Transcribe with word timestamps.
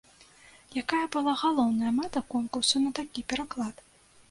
Якая 0.81 1.01
была 1.15 1.35
галоўная 1.43 1.93
мэта 1.99 2.25
конкурсу 2.37 2.85
на 2.89 2.95
такі 3.03 3.27
пераклад? 3.35 3.89